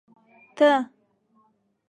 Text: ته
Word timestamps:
ته 0.55 0.67